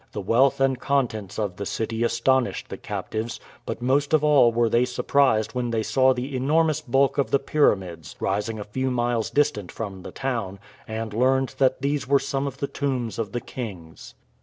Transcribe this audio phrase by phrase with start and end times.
[0.13, 4.67] The wealth and contents of the city astonished the captives, but most of all were
[4.67, 9.29] they surprised when they saw the enormous bulk of the pyramids rising a few miles
[9.29, 13.41] distant from the town, and learned that these were some of the tombs of the
[13.41, 14.15] kings.